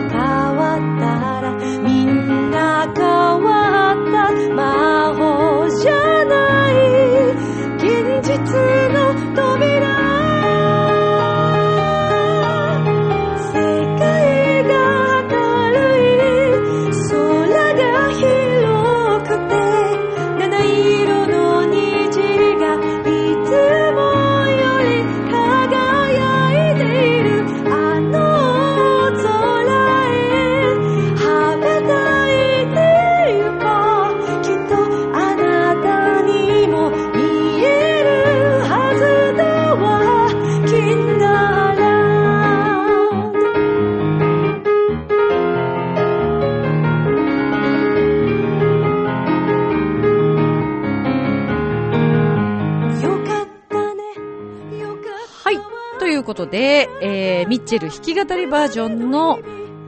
[57.01, 59.41] えー、ミッチェル弾き語りバージョンの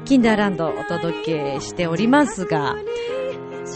[0.04, 2.76] キンダーランドをお届けしておりますが、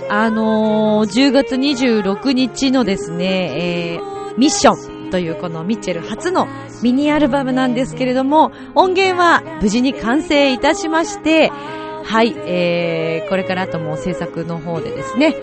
[0.09, 6.49] あのー、10月26日のですね、えー、ミッションというこのミッチェル初の
[6.83, 11.51] ミニアルバムなんですけれども、音源は無事に完成いたしまして、
[12.05, 15.37] はい、えー、これからあとも制作の方でですね、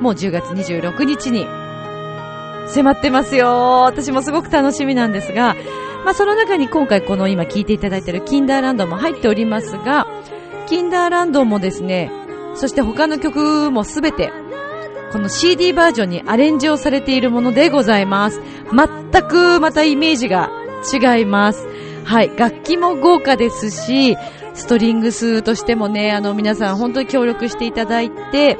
[0.00, 1.46] もう10月26日に
[2.68, 3.82] 迫ってますよ。
[3.84, 5.56] 私もすごく楽しみなんですが、
[6.04, 10.06] まあその中に今回この今聴いていただいているキンダーランドも入っておりますが、
[10.66, 12.10] キンダーランドもですね、
[12.54, 14.32] そして他の曲もすべて、
[15.12, 18.40] この CD バージョンにアレンジをされているものでございます。
[18.70, 20.50] 全くまたイメージが
[20.92, 21.66] 違います。
[22.04, 24.16] はい、楽器も豪華ですし、
[24.54, 28.58] ストリングスとしてもね、あの皆さん本当に協力していただいて、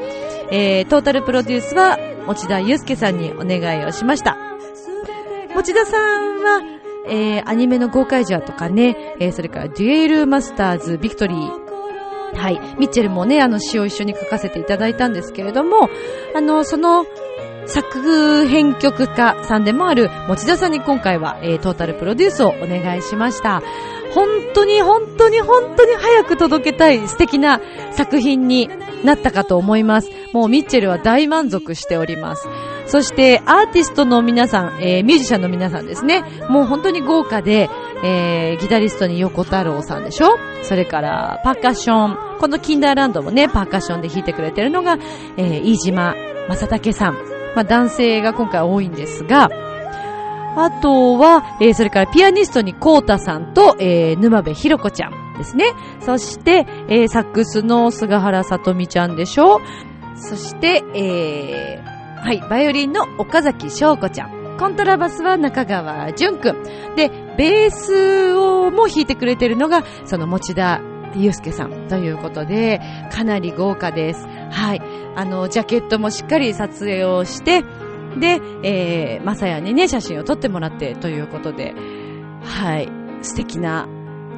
[0.50, 4.36] えー、トータルプロデュースは持田祐介さんにお願いをしました。
[5.54, 11.68] 持田さんは、えー、アニメのゴーカイジャーとかね、えー、それからデュエルマスターズビクトリー、
[12.34, 12.60] はい。
[12.78, 15.88] ミッチェルもね、あの詩を一緒に書かせていただいたんですけれども、
[16.34, 17.06] あの、その
[17.66, 23.62] 作編曲家さんでもある持田さんに今回は、えー、トータルプロデュースをお願いしました。
[24.14, 27.60] 本当に本当に本当に早く届けたい素敵な
[27.92, 28.68] 作品に
[29.04, 30.10] なったかと思います。
[30.32, 32.48] もうミッチェルは大満足しております。
[32.86, 36.24] そしてアーティストの皆さん、えー、ミュージシャンの皆さんですね。
[36.48, 37.68] もう本当に豪華で、
[38.02, 40.38] えー、ギタリストに横太郎さんでしょ？
[40.62, 42.38] それからパーカッション。
[42.38, 44.96] このキンダーランドもね、パーカッションで弾いてくれてるのが、
[45.36, 46.14] えー、飯島
[46.48, 47.14] 正武さん。
[47.54, 49.50] まあ、男性が今回多いんですが、
[50.60, 55.66] あとは、えー、それからピアニストにコータさんと、えー、沼部ひろこちゃんですね。
[56.00, 59.60] そして、えー、サックスの菅原さとみちゃんでしょ
[60.16, 64.56] そして、えー、はい、バイオリンの岡崎翔子ちゃん。
[64.58, 66.62] コントラバスは中川淳くん。
[66.96, 70.80] で、ベースをも弾いてくれてるのが、その持田
[71.14, 72.80] 祐介さんということで、
[73.12, 74.26] かなり豪華です。
[74.50, 74.82] はい。
[75.14, 77.62] あの、ジャケットもしっかり撮影をして、
[78.18, 81.74] で、えー、まさやにね、写真を撮ってもらってということで、
[82.42, 82.88] はい。
[83.22, 83.88] 素敵な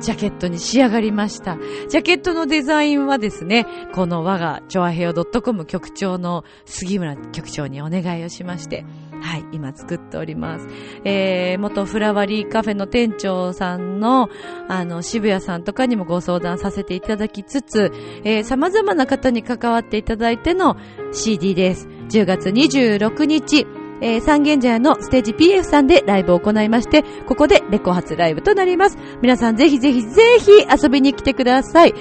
[0.01, 1.59] ジャケットに仕上がりました。
[1.89, 8.87] ジャケットのデザインはですね、この我がチョアヘオ .com 局長の杉村局長にお願いをしまして、
[9.21, 10.67] はい、今作っております。
[11.05, 14.31] えー、元フラワリーカフェの店長さんの、
[14.69, 17.93] あの、渋谷さんとかにもご相談させていただきつつ、
[18.25, 20.77] えー、様々な方に関わっていただいての
[21.13, 22.00] CD です。
[22.11, 23.67] 10月26日、
[24.03, 28.99] えー、三軒茶屋のステージ PF さんでライブを行いまして、ここでレコ発ライブとなります。
[29.23, 30.51] 皆さんぜひぜひぜひ
[30.83, 31.95] 遊びに来てください。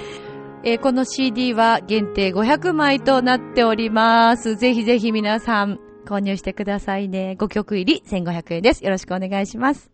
[0.64, 4.56] えー、この CD は限定500枚となっております。
[4.56, 7.36] ぜひぜひ皆さん購入してくださいね。
[7.38, 8.84] 5曲入り1500円です。
[8.84, 9.90] よろしくお願いします。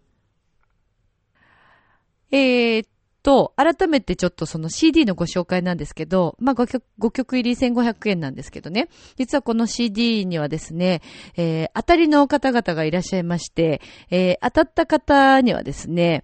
[2.33, 2.87] えー、
[3.27, 8.89] と、改めてちょっとその CD のご紹介なんですけど、まあ5曲 ,5 曲入り1500円なんですけどね。
[9.17, 11.03] 実はこの CD にはですね、
[11.37, 16.23] えー、当たりの方々がいらっしゃいまして、えー、当たった方にはですね、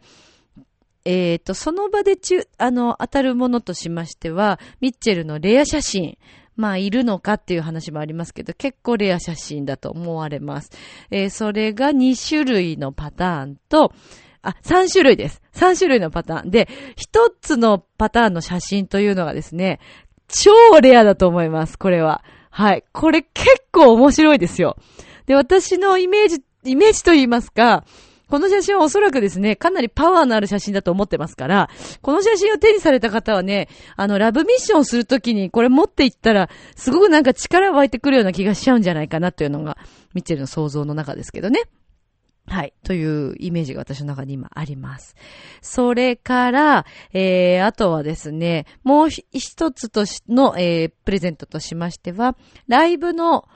[1.05, 6.19] え、ー、と、その場でちあの、当たるものとしましては、ミッチェルのレア写真、
[6.55, 10.71] まあ、いるのかっていう話もありますけど、結構レア写真だと思われます。
[11.11, 13.93] えー、それが2種類のパターンと、
[14.43, 15.41] あ、3種類です。
[15.55, 16.51] 3種類のパターン。
[16.51, 19.81] で、1つのパターンの写真というのがですね、
[20.29, 22.25] 超レアだと思います、これは。
[22.51, 22.85] はい。
[22.93, 24.77] これ結構面白いですよ。
[25.27, 27.85] で、私のイメージ、イメージと言いますか、
[28.29, 31.69] この写真はおそらくですね、かなりパワーのある写真だと思ってますから、
[32.01, 39.77] この写真を手にされた方はね、あの、ラブミッションするときにこれ持っていったら、すごくなんか力湧いてくるような気がしちゃうんじゃないかなというのが、
[40.15, 41.61] ミッチェルの想像の中ですけどね。
[42.47, 42.75] はい。
[42.83, 45.15] というイメージが私の中に今あります。
[45.61, 53.49] それから、えー、あとはですね、もう一つとしの、えー、プレゼントとしましては、ライブの、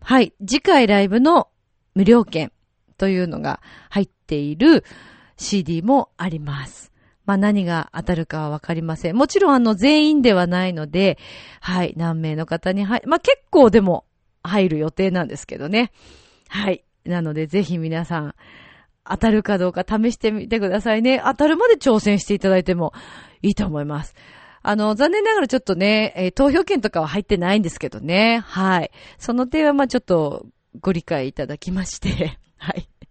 [0.00, 1.48] はい、次回ライブの
[1.94, 2.52] 無料券
[2.96, 4.84] というのが入っている
[5.36, 6.92] CD もあります。
[7.24, 9.16] まあ何が当たるかはわかりません。
[9.16, 11.18] もちろんあの全員ではないので、
[11.60, 14.04] はい、何名の方に入、まあ結構でも
[14.42, 15.92] 入る予定なんですけどね。
[16.48, 16.84] はい。
[17.04, 18.34] なので、ぜひ皆さん、
[19.04, 21.20] 当たるかどうか試してみてくださいね。
[21.24, 22.92] 当たるまで挑戦していただいても
[23.42, 24.14] いいと思います。
[24.62, 28.42] あの、残念ながらちょっとね、えー、投票権とかは入ってないんですけどね。
[28.46, 28.92] はい。
[29.18, 30.46] その点はまあちょっと
[30.80, 32.38] ご理解いただきまして。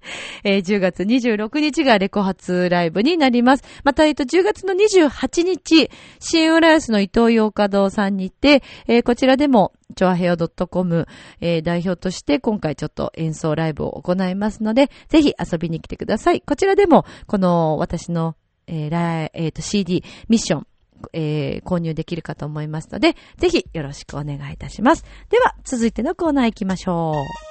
[0.44, 3.64] えー10月26日がレコ発ライブになります。
[3.84, 11.08] また、えっと、10月の28日、新浦安の伊東洋華堂さんにて、えーこちらでも、チョアヘオ .com、
[11.42, 16.42] えー代表として今回ちょっと演奏ライブを行いますので、ぜひ遊びに来てください。
[16.42, 18.36] こちらでも、この私の、
[18.68, 20.68] えーえーと CD、ミッション、
[21.14, 25.04] えー購入できるかと思いますので、ぜひよろしくお願いいたします。
[25.30, 27.14] では、続いてのコーナー行きましょ
[27.48, 27.51] う。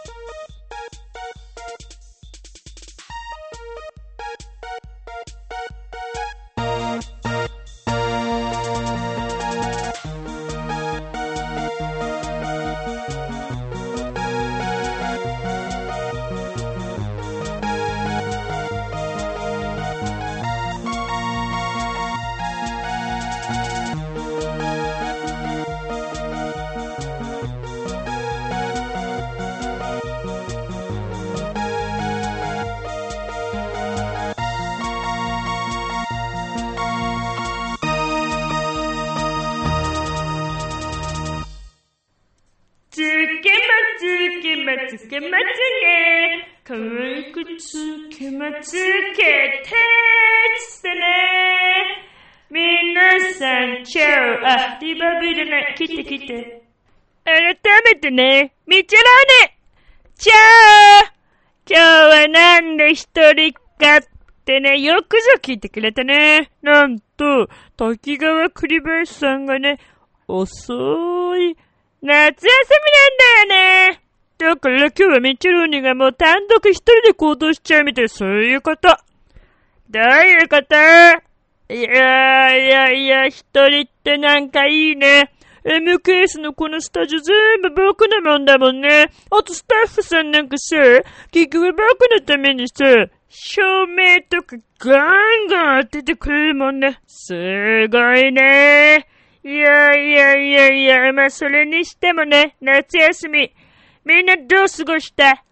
[46.70, 46.76] ね。
[46.76, 49.70] 可愛くつけまつけて
[50.68, 52.10] つってね。
[52.50, 54.04] 皆さん、チャ
[54.42, 54.46] オ。
[54.46, 55.74] あ、リバーブじゃない。
[55.76, 56.62] 切って切って。
[57.24, 59.02] 改めてね、みちら
[59.44, 59.56] ね。
[60.16, 61.20] チャオ
[61.68, 64.00] 今日はなんで一人かっ
[64.44, 66.50] てね、よくぞ聞いてくれたね。
[66.62, 69.78] なんと、滝川栗林さんがね、
[70.26, 70.72] 遅
[71.36, 71.56] い。
[72.02, 73.19] 夏休みなん。
[73.19, 73.19] だ
[74.60, 78.08] から今日はミッチェルーニがもう単独一人で行動しちゃうみたい。
[78.08, 78.96] そういうこと。
[79.88, 80.76] どういうこと？
[81.74, 85.32] いやいやいや、一人ってなんかいいね。
[85.64, 89.10] MKS のこのスタジオ全部僕のもんだもんね。
[89.30, 90.76] あとスタッフさんなんかさ、
[91.30, 92.84] 結局僕のためにさ、
[93.28, 94.96] 照明とかガ
[95.44, 96.98] ンガン当ててくるもんね。
[97.06, 97.32] す
[97.88, 99.06] ごいね。
[99.44, 103.52] いやいやいやいや、まあそれにしてもね、夏休み、
[104.04, 105.44] みんなどう過ごした？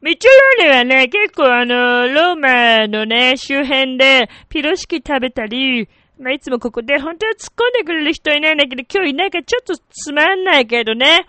[0.00, 0.30] ミチュ
[0.62, 5.88] ローネはね、結構あの、ローマのね、周辺でピロシキ食べたり、
[6.20, 11.26] まあいつもここで本当は突っ込んでくれる人いないんだけど、今日いないからちょっとつまんないけどね。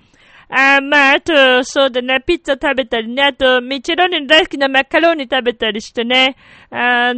[0.49, 6.35] あまあ、あと、そうだね、ピッツァ食べたりね、あと、ミチェローネの大好きなマカロニ食べたりしてね。
[6.71, 7.13] あ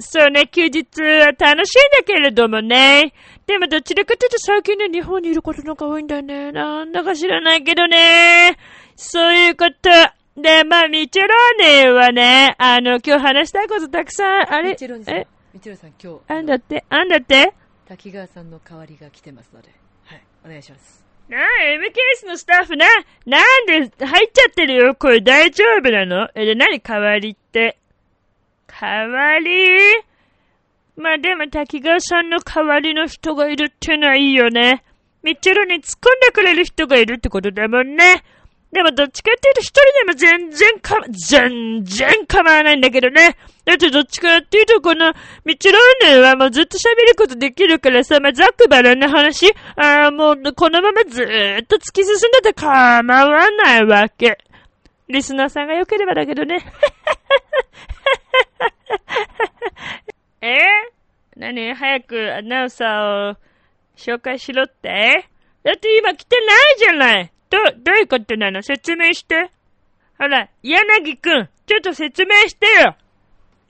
[0.00, 3.12] そうね、休日は楽しいんだけれどもね。
[3.48, 6.52] でもどちらかというと最近ね、日本にいることの方が多いんだよね。
[6.52, 8.58] なんだか知らないけどね。
[8.94, 9.90] そういうこと。
[10.40, 17.54] で、まあ、ミチェローネはね、あの、今日話したいことたくさん、あれミチェローネさんえ、ミチェローネさん今日、あんだって、あんだって？
[17.88, 19.70] 滝川さんの代わりが来てますので、
[20.04, 21.02] はい、お願いします。
[21.30, 21.40] なあ、
[22.22, 22.86] MKS のスタッフな、
[23.24, 24.94] なんで入っちゃってるよ？
[24.94, 26.28] これ大丈夫なの？
[26.34, 26.80] え、で、何？
[26.80, 27.78] 代わりって。
[28.68, 29.48] 代わり？
[30.98, 34.82] まあでも滝川さんの代わりの人がいるってのはいいよね。
[35.22, 38.24] ミッチェルに突っ込んでくれる人がいるってことだもんね。
[38.72, 43.36] でもどっちかっていうと一人でも全然か、全然構わないんだけどね。
[43.64, 45.12] だってどっちかっていうとこの
[45.44, 45.80] ミッチェルー
[46.16, 51.26] ネはもうずっと喋ることできるからさ、まあ、ざっくばらんな話、ああ、もうこのままずっ
[51.66, 54.36] と突き進んでて構わないわけ。
[55.08, 56.58] リスナーさんが良ければだけどね。
[60.48, 60.92] え？
[61.36, 61.74] 何？
[61.74, 63.36] 早くアナウンサーを
[63.96, 65.28] 紹介しろって？
[65.62, 68.62] だって今来てないじゃないど、どういうことなの？
[68.62, 69.50] 説明して。
[70.18, 72.96] ほら、柳くん、ちょっと説明してよ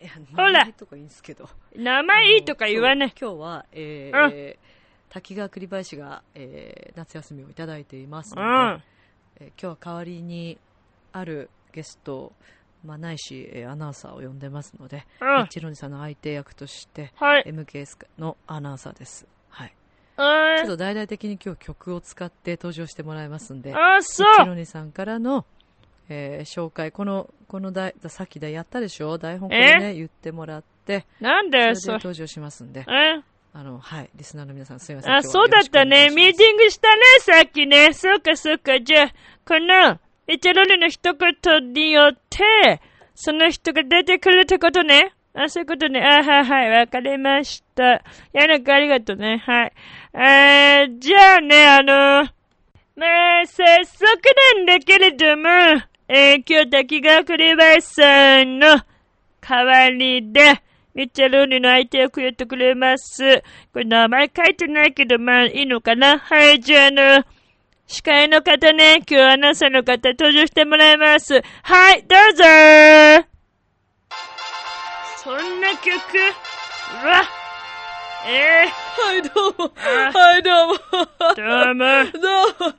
[0.01, 1.49] いや、ほら名前とかいいんですけど。
[1.77, 3.13] 名前いいとか言わない。
[3.21, 4.57] 今日は、えうんー、
[5.11, 8.83] 滝川栗林が、えー、夏休みをいただいていますので、うん。
[9.41, 10.59] えー今日は代わりに
[11.13, 12.33] あるゲスト、
[12.85, 17.45] まあ、ないし、えーアナウンサーを呼んでますので、うんチェロニさんの相手役として、はい。
[17.47, 19.27] MKS のアナウンサーです。
[19.51, 19.75] はい。
[20.17, 25.45] あちょっと大々的に今日曲を使って登場してもらいますんで、あ、ミそうッチェロニさんからの、
[26.09, 29.19] えー紹介、この、この台、さっきだやったでしょ？
[29.19, 31.95] 台本これね、言ってもらって、なんだよ、そそれ？
[31.95, 33.23] れで登場しますんで、え
[33.55, 35.13] あの、はい、リスナーの皆さんすいません。
[35.15, 36.11] あ、そうだったね。
[36.11, 37.93] ミーティングしたね、さっきね。
[37.93, 38.81] そうか、そうか。
[38.81, 39.09] じゃあ、
[39.47, 39.99] この、
[40.31, 42.83] イチロリの一言によって、
[43.15, 45.13] その人が出てくるってことね。
[45.33, 46.01] あ、そういうことね。
[46.01, 48.03] あ、はい、はい、わかりました。
[48.33, 49.39] やなんかありがとうね。
[49.39, 49.73] はい。
[50.13, 52.29] えー、じゃあね、あの、
[52.95, 54.07] まあ、早速
[54.57, 55.49] なんだけれども、
[56.09, 58.81] えー、今日滝川栗林さんの
[59.41, 60.63] 代わりで、
[60.95, 63.43] ミッチェルーニの相手役やってくれます。
[63.73, 67.25] これ名前書いてないけど、まあいいのかなはい、じゃああの、
[67.91, 71.41] 司会の方ね、今日アナウンサーの方登場してもらいます。
[71.63, 72.45] はい、どうぞ
[75.25, 75.91] こんな曲
[77.03, 77.23] うわ
[78.27, 79.73] えはい、どうも。
[80.13, 80.75] はい、どうも。
[80.75, 80.79] ー、
[81.37, 81.87] どうも。
[82.21, 82.29] ど
[82.67, 82.75] うも、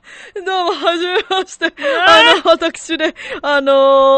[0.46, 1.72] どうも、はじめまして。
[2.06, 3.74] あの、私ね、あのー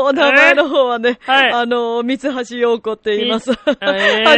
[0.09, 3.51] お名前の方はね、はいあのー三橋陽子って言います。
[3.55, 3.65] はじ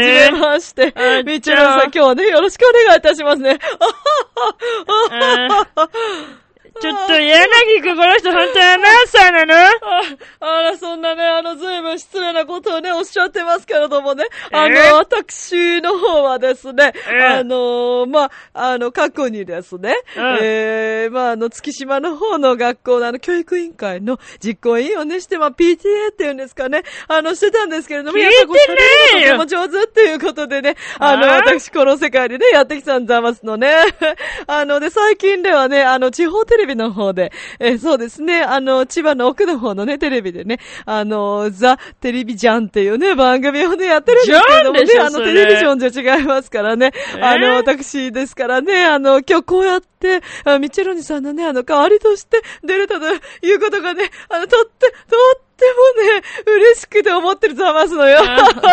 [0.06, 1.20] めましてあ。
[1.24, 3.58] みちろさん、今日はね、よろしくお願いいたしますね。
[6.80, 9.54] ちょっと柳くん、この人本当にアナウンサーなの？
[9.54, 20.38] ああら、そんなね、あの、ずいぶん失礼なことをね、おっしゃってますけれどもね、あえの、私の方はですね、えあの、まあ、あの、過去にですね、うん。
[20.42, 33.72] えー、まあ、あの、月島の方の学校のあの、教育委員会の実行委員をね、して、まあ、PTA っていうんですかね、あの、してたんですけれども、やっとても上手っていうことでね、あの、あ私、この世界にね、やってきたんざますのね。
[34.46, 58.20] あの、で、最近ではね、あの、地方テレビの方で、えーそうですね、あの、千葉の奥の方のね、テレビでね、あの、ザ・テレビジャンっていうね、番組をね、やってるんですけれどもねあの、テレビジョンじゃ違いますからね、あの、私ですからね、あの、今日こうやって、あミッチェロニさんのね、あの、代わりとして出れたということがね、あの、とって、とってもね、嬉しくて思ってるざますのよ。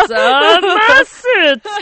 [0.08, 0.30] ザ
[0.60, 1.22] マス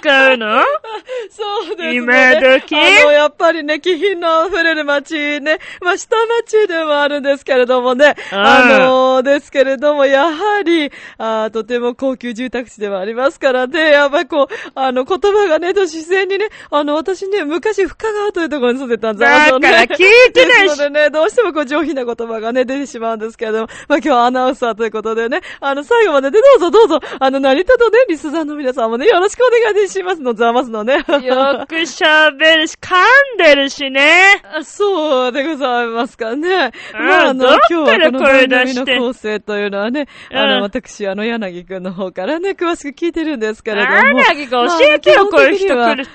[0.01, 0.61] 使うの？
[1.31, 1.95] そうですね。
[1.95, 2.77] 今時？
[2.77, 20.71] あの、やっぱりね、気品の溢れる街ね、まあ、下町でもあるんですけれどもね、あのですけれども、やはり、あーとても高級住宅地ではありますからね、やっぱりこう、あの、言葉がね、と自然にね、あの、私ね、昔深川というところに住んでたんですだあのねから聞いてないし。
[20.71, 30.95] ですのでね、どうしてもこう上品な言葉がね、出てしまうんですけれども、まあ今日はアナウンサーということでね、あの、最後まででどうぞどうぞ、あの、成田とね、リスナーの皆さんもね、よろしくお願いしますの、ざますのね。
[30.95, 32.97] よく喋るし、噛
[33.35, 34.43] んでるしね。
[34.45, 36.73] あそうでございますかね。
[36.99, 44.21] うんまあ、あの、今日はこの番組の構成というのはね、あの、うん私、あの、柳くんの方からね、詳しく聞いてるんですけれども。
[44.21, 46.07] 柳が教えてよ、こういう人来る。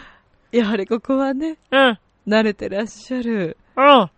[0.51, 1.99] やはりここはね、うん。
[2.27, 3.57] 慣れてらっしゃる。
[3.75, 4.09] うん。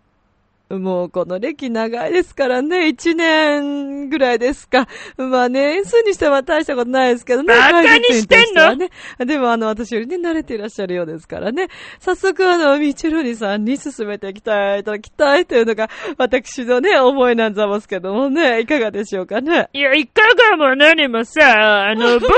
[0.70, 4.86] もうこの歴長いですからね、一年ぐらいですか。
[5.16, 7.54] まあ年数にしては大したことないですけどね。
[7.54, 8.74] バカにしてんの？
[8.76, 8.90] ね。
[9.18, 11.68] でもあの私よりね、慣れていらっしゃるようですからね。
[12.00, 15.88] 早速あの、ミチェロニさんに進めていきたい、いただきたいというのが、
[16.18, 19.68] 私のね、思いなんざますけどもね、いかがでしょうかね。
[19.72, 22.28] いや、いかがも何もさ、あの、 僕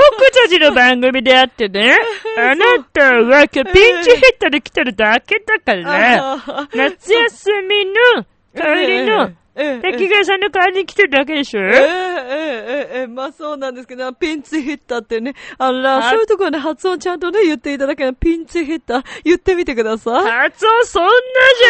[0.43, 1.97] たちの番組であってね、
[2.37, 8.20] あなたは今日ピンチヒッターで来てるだけだから、あ夏休みの
[8.55, 11.61] 帰りの、ええええさんの代わりに来てるだけでしょ？
[11.61, 20.31] えええええええまあそうなんですけど、ピンチヒッターってね、あの、あそういうところね、発音ちゃんとね、言っていただけないピンチヒッター、言ってみてください。
[20.31, 21.11] 発音そんな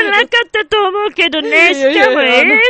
[0.01, 1.73] じゃなかったと思うけどね。
[1.73, 2.61] しかも英語？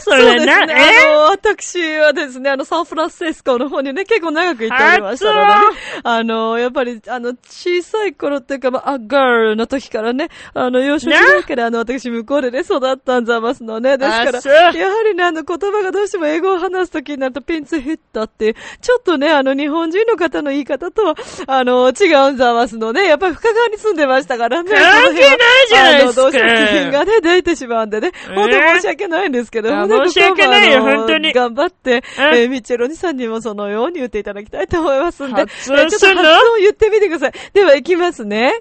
[0.00, 0.46] そそうですね。
[0.46, 0.66] れな、あ
[1.12, 13.98] の、私はですね、あの、サンフランシスコの方にね、結構長く行っておりましたので、ね発、あの、やっぱり、あの、小さい頃っていうか、まあ、あ、ガールの時からね、あの、幼少時代から、あの、私向こうでね、育ったんざますのね。
[13.98, 21.14] ですから、やはりね、あの、言葉がどうしても英語を話す時になると、ピンツヒッターってちょっとね、あの、日本人の方の言い方とは、
[21.46, 23.06] あの、違うんざますのね。
[23.06, 24.70] やっぱり深川に住んでましたからね。
[24.70, 25.38] 関係ない
[25.68, 37.32] じゃないですかあの、どうしても気品がね、出てしまうんでね、本当申し訳ないんですけどもね、あ申し訳ないよ本当に頑張って、うんえーミッチェロニさんにもそのように言っていただきたいと思いますんで、ちょっと発音言ってみてください。
[37.52, 38.52] では、いきますね。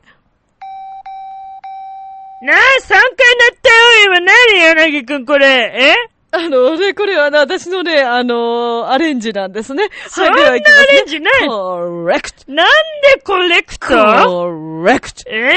[2.45, 3.75] なあ、3回なったよ、
[4.05, 4.19] 今。
[4.19, 4.59] 何、
[4.91, 5.47] 柳くん、これ？
[5.47, 5.95] え？
[6.35, 9.87] あのね、これはね、私のね、あのーアレンジなんですね。
[10.09, 10.49] そんな。
[10.49, 10.59] アレ
[11.03, 11.47] ンジない？
[11.47, 12.51] コレクト。
[12.51, 12.67] なん
[13.15, 13.85] でコレクト？
[13.87, 15.23] コレクト。
[15.29, 15.53] え？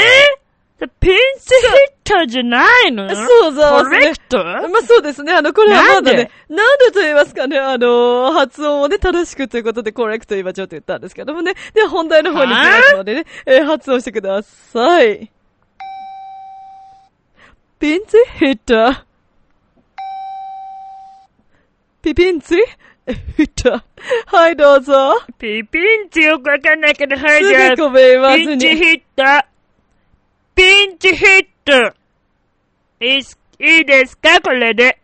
[0.81, 1.73] ー、ピンツヒッ
[2.05, 3.09] ターじゃないの？
[3.17, 4.45] そうそうコレクト？
[4.45, 5.33] まあそうですね。
[5.33, 6.17] あの、これはまだなんで？
[6.19, 11.55] ね、なんでと言いますかね、あのー発音をね、正しくということで、コレクト今ちょっと言ったんですけどもね。
[11.75, 15.33] では本題の方に行きますのでね、えー発音してください。
[17.79, 19.05] ピンチヒッター。
[22.01, 22.57] ピピンチ
[23.37, 23.83] ヒッター。
[24.27, 25.21] はい、どうぞ。
[25.39, 28.77] ピピンチよくわかんないけど、はい、すじゃあ、ぐごめんますピンチに。
[28.77, 29.45] ヒッター。
[30.55, 31.95] ピンチヒッター。
[33.01, 34.99] いいですかこれで。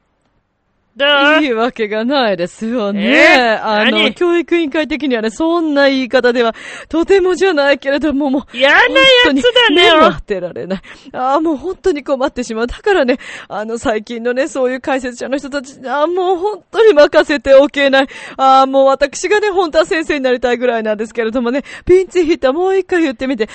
[0.95, 1.07] ど
[1.41, 3.09] ういいわけがないですよね。
[3.09, 3.59] え？
[3.59, 4.15] ーあの、何？
[4.15, 6.55] 教育委員会的にはね、そんな言い方では、
[6.89, 8.83] とてもじゃないけれども、もう、嫌なや
[9.23, 10.81] つだね本当に待ってられない。
[11.13, 12.67] ああ、もう本当に困ってしまう。
[12.67, 13.19] だからね、
[13.49, 18.09] あの、最近のね、そういう解説者の人たち、ああ、もう本当に任せておけない。
[18.37, 23.47] ああ、もう私がね、本当は先生になりたいぐらいなんですけれどもね、ピンチヒッター、もう一回言ってみて。
[23.47, 23.55] ピン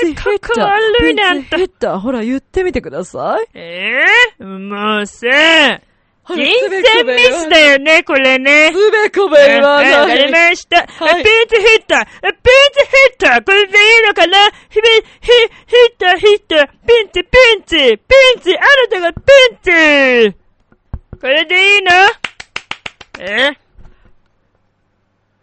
[0.00, 0.34] チヒッター。
[1.00, 3.46] ピンチヒッター、ほら、言ってみてください。
[3.54, 4.04] え？
[4.38, 5.26] えもうさ、
[6.26, 8.72] 人選ミスだよね、これね。
[8.72, 10.50] つべこべ言わわかりない。
[10.50, 10.86] ました。
[10.86, 11.22] はい。
[11.22, 14.38] ピンチヒッター、ピンチヒッター、これでいいのかな？
[14.70, 15.02] ひび、ひ、
[15.66, 19.20] ヒッター、ヒッター、ピンチ、ピンチ、ピンチ、あなたがピ
[19.52, 19.58] ン
[20.32, 20.36] チ。
[21.20, 21.90] これでいいの？
[23.18, 23.52] え？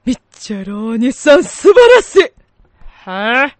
[0.03, 2.32] ミッチェローニさん素晴らしい。
[3.05, 3.55] はぁ、あ、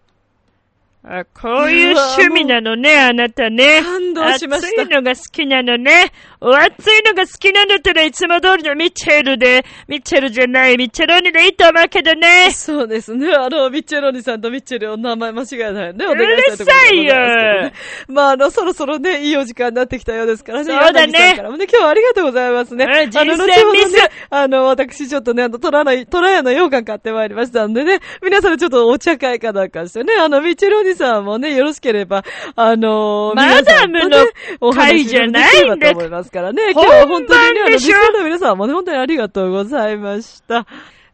[1.02, 3.82] こういう趣味なのね、あなたね。
[3.82, 6.12] 感動しました熱いのが好きなのね。
[6.40, 12.52] お熱いのが好きなんだったらいつも通りのミッチェルで、ミッチェルじゃない、ミッチェローニでいいと思うけどね。
[12.52, 13.34] そうですね。
[13.34, 16.06] あの、ミッチェローニさんとミッチェルの名前間違いないよね。
[16.06, 17.72] おう願いしたいところでございますけどるさいよね。
[18.08, 20.64] まあ、あの、そろそろね、いいお時間になってきたようですからね。
[20.64, 22.84] そうだねからもね、今日はありがとうございますね。
[22.84, 32.24] うんあの、人生後ほどミスね、あの、私ちょっとね、あの、トラの、トラヤの羊羹買ってまいりましたんでね、皆さんちょっとお茶会かなんかしてね、あの、ミッチェローニさんもね、よろしければ、
[32.54, 34.08] あの、マダムの？
[34.08, 36.72] 皆さんとねお話会じゃないんだと思いますからね。
[36.72, 40.66] 今日は本当にね、あの、の皆さんもね、本当にありがとうございました。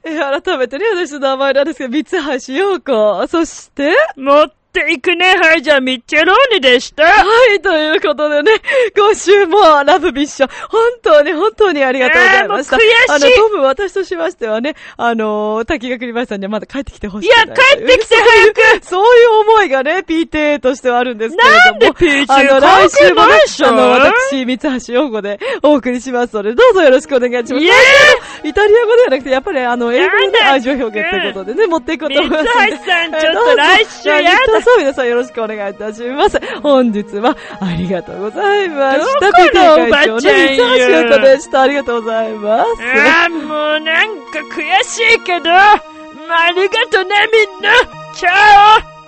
[0.04, 3.26] えー改めてね、私の名前なんですけど、三橋陽子。
[3.26, 5.36] そして、持っていくね。
[5.36, 7.02] はい、じゃあ、ミッチェローニでした。
[7.02, 8.52] はい、ということでね、
[8.96, 12.76] 今週もラブミッション、本当に本当にありがとうございました。
[12.76, 17.26] えーもう悔しいあの、トム、私としましてはね、あのー、滝が栗林さんにはまだ帰ってきてほしい。
[17.26, 19.07] いや帰ってきて早くそう
[19.58, 21.58] 思いがね、PTA としてはあるんですけれども。
[21.58, 23.32] なんで PTA あの、来週もね
[23.64, 27.64] あの、私、三橋陽子でお送りしますので、どうぞよろしくお願いします。
[27.64, 27.72] イエ
[28.44, 32.44] イタリア語ではなくて、やっぱりあの、英語の愛情表現ということでね、持っていこうと思います。
[32.44, 36.40] 三橋さんちょっと来週やだそう、皆さんよろしくお願いいたします。
[36.62, 39.26] 本日は、ありがとうございました。
[39.26, 41.62] PTA 会長の三橋陽子でした。
[41.62, 42.82] ありがとうございます。
[42.82, 47.98] ああ、もうなんか悔しいけど、まあ、ありがとね、みんな。
[48.18, 48.30] チャ
[48.94, 48.97] オ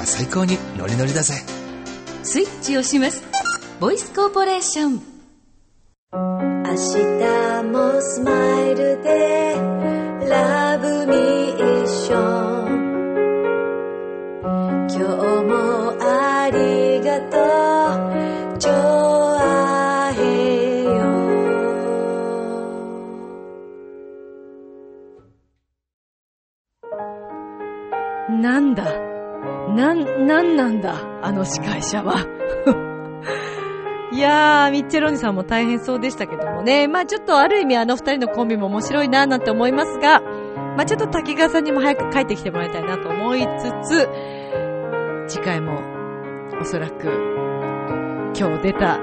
[0.00, 1.34] 今最高にノリノリだぜ。
[2.22, 3.22] スイッチをします。
[3.80, 4.92] ボイスコーポレーション。
[6.14, 6.18] 明
[6.70, 6.78] 日
[7.70, 8.30] もスマ
[8.60, 9.56] イルで
[10.26, 12.16] ラブミッショ
[12.64, 12.70] ン。
[14.88, 15.00] 今日
[15.44, 17.36] もありがと
[18.56, 18.58] う。
[18.58, 20.90] ジョアヘヨ
[28.40, 29.09] なんだ？
[29.74, 30.94] なん、なんなんだ？
[31.22, 32.26] あの司会者は。
[34.12, 36.88] いやー、ミッチェローニさんも大変そうでしたけどもね。
[36.88, 40.20] まあちょっとある意味あの二人のコンビも面白いななんて思いますが、
[40.76, 44.08] まあちょっと滝川さんにも早く帰ってきてもらいたいなと思いつつ、
[45.28, 45.80] 次回も
[46.60, 47.06] おそらく
[48.36, 48.98] 今日出た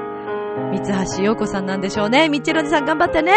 [0.73, 0.81] 三
[1.17, 2.27] 橋陽子さんなんでしょうね。
[2.27, 3.33] ミッチェロニさん頑張ってね。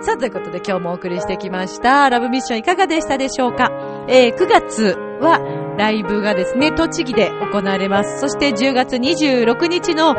[0.00, 2.10] さあ、ということで今日もお送りしてきました。
[2.10, 3.70] ラブミッションいかがでしたでしょうか？
[4.08, 5.38] えー、9月は
[5.76, 8.20] ライブがですね、栃木で行われます。
[8.20, 10.14] そして10月26日の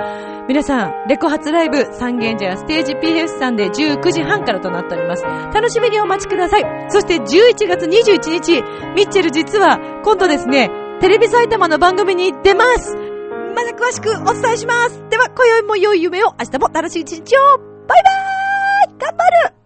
[0.48, 5.24] 皆さん、レコ発ライブ三軒茶屋ステージ PF さんで19時半からとなっております。
[5.24, 6.66] 楽しみにお待ちください。
[6.90, 8.62] そして11月21日、
[8.96, 10.70] ミッチェル実は今度ですね、
[11.02, 12.96] テレビ埼玉の番組に出ます。
[13.56, 15.02] まだ詳しくお伝えします。
[15.10, 17.58] では、今宵も良い夢を、明日も楽しい一日を。
[17.88, 19.65] バイバーイ頑張る